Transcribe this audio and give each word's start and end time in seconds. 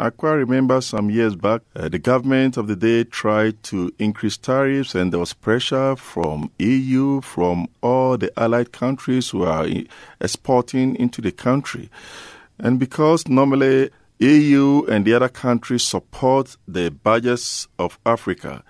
I 0.00 0.10
quite 0.10 0.34
remember 0.34 0.80
some 0.80 1.10
years 1.10 1.34
back, 1.34 1.62
uh, 1.74 1.88
the 1.88 1.98
government 1.98 2.56
of 2.56 2.68
the 2.68 2.76
day 2.76 3.04
tried 3.04 3.62
to 3.64 3.92
increase 3.98 4.36
tariffs, 4.36 4.94
and 4.94 5.12
there 5.12 5.18
was 5.18 5.32
pressure 5.32 5.96
from 5.96 6.50
EU, 6.58 7.20
from 7.20 7.68
all 7.82 8.16
the 8.16 8.32
allied 8.38 8.70
countries 8.70 9.30
who 9.30 9.42
are 9.42 9.66
exporting 10.20 10.94
into 10.96 11.20
the 11.20 11.32
country. 11.32 11.90
And 12.58 12.78
because 12.78 13.26
normally 13.26 13.90
EU 14.20 14.84
and 14.88 15.04
the 15.04 15.14
other 15.14 15.28
countries 15.28 15.82
support 15.82 16.56
the 16.66 16.90
budgets 16.90 17.66
of 17.78 17.98
Africa, 18.06 18.62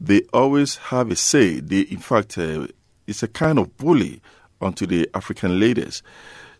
they 0.00 0.22
always 0.32 0.76
have 0.76 1.10
a 1.10 1.16
say. 1.16 1.60
They, 1.60 1.80
in 1.80 1.98
fact, 1.98 2.36
uh, 2.36 2.66
it's 3.06 3.22
a 3.22 3.28
kind 3.28 3.58
of 3.58 3.76
bully 3.76 4.20
onto 4.60 4.86
the 4.86 5.08
African 5.14 5.60
leaders. 5.60 6.02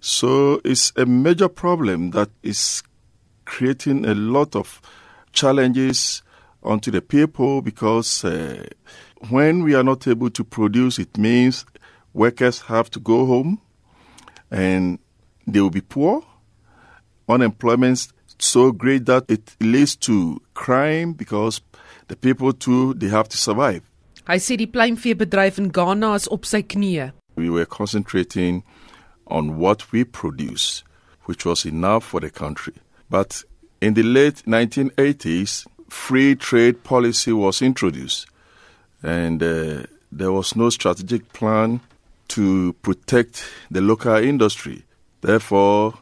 So 0.01 0.61
it's 0.65 0.93
a 0.96 1.07
major 1.07 1.49
problem 1.49 2.11
that 2.11 2.31
is 2.43 2.83
creating 3.45 4.04
a 4.04 4.14
lot 4.14 4.54
of 4.56 4.80
challenges 5.32 6.22
onto 6.62 6.90
the 6.90 7.02
people 7.02 7.62
because 7.62 8.25
uh, 8.25 8.66
when 9.29 9.62
we 9.62 9.75
are 9.75 9.85
not 9.85 10.07
able 10.07 10.30
to 10.30 10.44
produce, 10.44 10.98
it 10.98 11.16
means 11.18 11.64
workers 12.12 12.62
have 12.62 12.90
to 12.90 13.00
go 13.00 13.26
home 13.26 13.61
and 14.50 14.99
they 15.46 15.61
will 15.61 15.71
be 15.71 15.80
poor. 15.80 16.22
Unemployment 17.29 18.08
so 18.38 18.72
great 18.72 19.07
that 19.07 19.25
it 19.29 19.57
leads 19.61 19.96
to 19.96 20.40
crime 20.54 21.13
because 21.13 21.61
the 22.08 22.16
people 22.16 22.52
too 22.52 22.94
they 22.94 23.08
have 23.08 23.29
to 23.29 23.36
survive. 23.36 23.82
Hy 24.24 24.38
sê 24.40 24.57
die 24.57 24.66
pluimveebedryf 24.72 25.58
in 25.61 25.68
Ghana 25.68 26.14
is 26.16 26.29
op 26.32 26.46
sy 26.49 26.63
knieë. 26.63 27.13
We 27.36 27.50
were 27.50 27.66
concentrating 27.66 28.63
on 29.26 29.58
what 29.58 29.93
we 29.93 30.04
produce, 30.04 30.82
which 31.24 31.44
was 31.44 31.64
enough 31.66 32.05
for 32.05 32.20
the 32.20 32.30
country. 32.30 32.74
But 33.11 33.44
in 33.81 33.94
the 33.94 34.03
late 34.03 34.42
1980s, 34.47 35.67
free 35.89 36.34
trade 36.34 36.84
policy 36.84 37.33
was 37.33 37.62
introduced, 37.62 38.27
and 39.02 39.42
uh, 39.42 39.84
there 40.10 40.33
was 40.33 40.56
no 40.56 40.70
strategic 40.70 41.32
plan 41.32 41.80
to 42.28 42.72
protect 42.82 43.44
the 43.70 43.80
local 43.80 44.16
industry. 44.16 44.84
Therefore, 45.20 45.94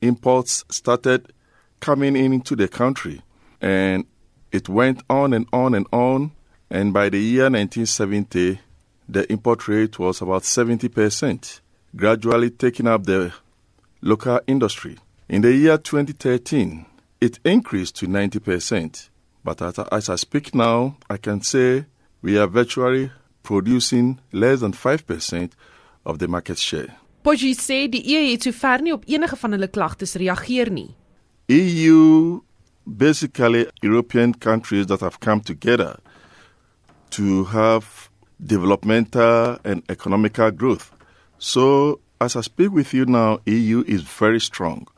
imports 0.00 0.64
started 0.70 1.32
coming 1.80 2.16
into 2.16 2.54
the 2.54 2.68
country, 2.68 3.22
and 3.60 4.04
it 4.52 4.68
went 4.68 5.02
on 5.08 5.32
and 5.32 5.46
on 5.52 5.74
and 5.74 5.86
on. 5.92 6.32
And 6.70 6.92
by 6.92 7.08
the 7.08 7.18
year 7.18 7.44
1970, 7.44 8.60
the 9.08 9.30
import 9.32 9.66
rate 9.66 9.98
was 9.98 10.22
about 10.22 10.42
70%, 10.42 11.60
gradually 11.96 12.50
taking 12.50 12.86
up 12.86 13.04
the 13.04 13.32
local 14.02 14.40
industry. 14.46 14.96
In 15.30 15.42
the 15.42 15.52
year 15.52 15.78
2013, 15.78 16.86
it 17.20 17.38
increased 17.44 17.94
to 18.00 18.08
90%. 18.08 19.10
But 19.44 19.62
as 19.92 20.08
I 20.08 20.16
speak 20.16 20.56
now, 20.56 20.96
I 21.08 21.18
can 21.18 21.40
say 21.40 21.86
we 22.20 22.36
are 22.36 22.48
virtually 22.48 23.12
producing 23.44 24.18
less 24.32 24.58
than 24.58 24.72
5% 24.72 25.52
of 26.04 26.18
the 26.18 26.26
market 26.26 26.58
share. 26.58 26.96
Poggi 27.22 27.54
sê 27.54 27.86
die 27.86 28.02
EU 28.10 28.32
het 28.32 28.42
sover 28.42 28.82
nie 28.82 28.92
op 28.96 29.06
enige 29.06 29.36
van 29.36 29.54
hulle 29.54 29.68
klagtes 29.70 30.16
reageer 30.18 30.72
nie. 30.72 30.96
EU 31.46 32.40
basically 32.84 33.68
European 33.82 34.34
countries 34.34 34.86
that 34.86 35.00
have 35.00 35.20
come 35.20 35.40
together 35.40 36.00
to 37.10 37.44
have 37.44 38.10
developmental 38.40 39.58
and 39.64 39.84
economical 39.88 40.50
growth. 40.50 40.90
So 41.38 42.00
as 42.20 42.34
I 42.34 42.40
speak 42.40 42.72
with 42.72 42.92
you 42.92 43.04
now, 43.06 43.38
EU 43.46 43.84
is 43.86 44.02
very 44.02 44.40
strong, 44.40 44.88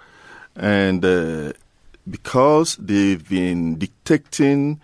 and 0.56 1.04
uh, 1.04 1.52
because 2.08 2.76
they've 2.76 3.26
been 3.28 3.76
dictating 3.76 4.80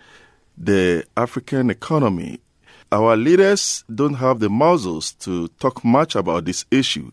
the 0.57 1.05
African 1.15 1.69
economy, 1.69 2.39
our 2.91 3.15
leaders 3.15 3.83
don't 3.93 4.15
have 4.15 4.39
the 4.39 4.49
muscles 4.49 5.11
to 5.13 5.47
talk 5.59 5.83
much 5.83 6.15
about 6.15 6.45
this 6.45 6.65
issue. 6.71 7.11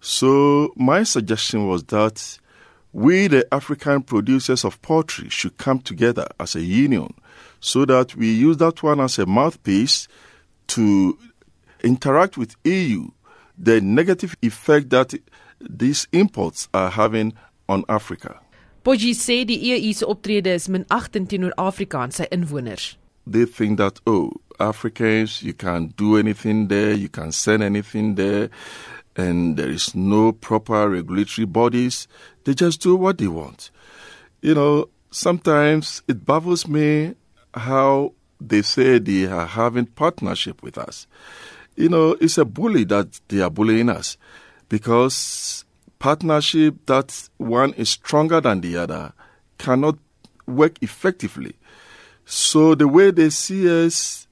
So 0.00 0.72
my 0.76 1.02
suggestion 1.02 1.66
was 1.66 1.82
that 1.84 2.38
we, 2.92 3.26
the 3.26 3.46
African 3.52 4.02
producers 4.02 4.64
of 4.64 4.80
poultry, 4.80 5.28
should 5.28 5.58
come 5.58 5.80
together 5.80 6.26
as 6.38 6.54
a 6.54 6.62
union 6.62 7.14
so 7.60 7.84
that 7.84 8.14
we 8.14 8.32
use 8.32 8.56
that 8.58 8.82
one 8.82 9.00
as 9.00 9.18
a 9.18 9.26
mouthpiece 9.26 10.08
to 10.68 11.18
interact 11.82 12.38
with 12.38 12.54
EU 12.64 13.08
the 13.58 13.80
negative 13.80 14.36
effect 14.42 14.90
that 14.90 15.14
these 15.60 16.06
imports 16.12 16.68
are 16.72 16.90
having 16.90 17.32
on 17.68 17.84
Africa. 17.88 18.40
Poggi 18.82 19.14
sê 19.14 19.44
die 19.44 19.58
EU 19.72 19.92
se 19.92 20.06
optrede 20.06 20.54
is 20.54 20.68
minagtend 20.68 21.28
teenoor 21.28 21.52
Afrika 21.58 22.02
en 22.06 22.14
sy 22.14 22.28
inwoners. 22.32 22.96
They 23.26 23.44
think 23.44 23.78
that 23.78 24.00
oh, 24.06 24.32
Africans, 24.58 25.42
you 25.42 25.52
can't 25.52 25.94
do 25.96 26.16
anything 26.16 26.68
there, 26.68 26.92
you 26.92 27.08
can't 27.08 27.34
send 27.34 27.62
anything 27.62 28.14
there, 28.14 28.48
and 29.16 29.56
there 29.56 29.70
is 29.70 29.94
no 29.94 30.32
proper 30.32 30.88
regulatory 30.88 31.44
bodies. 31.44 32.08
They 32.44 32.54
just 32.54 32.80
do 32.82 32.96
what 32.96 33.18
they 33.18 33.28
want. 33.28 33.70
You 34.40 34.54
know, 34.54 34.88
sometimes 35.10 36.02
it 36.08 36.24
baffles 36.24 36.66
me 36.66 37.14
how 37.52 38.14
they 38.40 38.62
say 38.62 38.98
they 38.98 39.26
are 39.26 39.46
having 39.46 39.86
partnership 39.86 40.62
with 40.62 40.78
us 40.78 41.06
you 41.78 41.88
know, 41.88 42.16
it's 42.20 42.36
a 42.38 42.44
bully 42.44 42.84
that 42.84 43.20
they 43.28 43.40
are 43.40 43.50
bullying 43.50 43.88
us 43.88 44.18
because 44.68 45.64
partnership 45.98 46.86
that 46.86 47.28
one 47.36 47.72
is 47.74 47.90
stronger 47.90 48.40
than 48.40 48.60
the 48.60 48.76
other 48.76 49.12
cannot 49.58 49.98
work 50.46 50.76
effectively. 50.80 51.56
So 52.24 52.74
the 52.74 52.88
way 52.88 53.10
they 53.10 53.30
see 53.30 53.68
us 53.68 54.26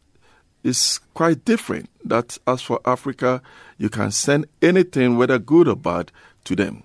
is 0.62 1.00
quite 1.14 1.44
different. 1.44 1.88
That 2.04 2.38
as 2.46 2.62
for 2.62 2.80
Africa, 2.84 3.42
you 3.78 3.88
can 3.88 4.10
send 4.10 4.46
anything, 4.62 5.16
whether 5.16 5.38
good 5.38 5.68
or 5.68 5.76
bad, 5.76 6.12
to 6.44 6.56
them. 6.56 6.84